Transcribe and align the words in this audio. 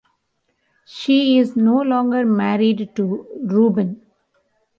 She 0.87 1.37
is 1.37 1.55
no 1.55 1.79
longer 1.83 2.25
married 2.25 2.95
to 2.95 3.27
Rubin. 3.43 4.01